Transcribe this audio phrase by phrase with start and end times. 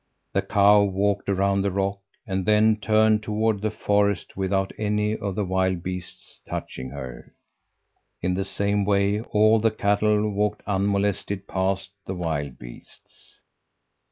[0.33, 5.35] The cow walked around the rock and then turned toward the forest without any of
[5.35, 7.35] the wild beasts touching her.
[8.19, 13.37] In the same way all the cattle walked unmolested past the wild beasts.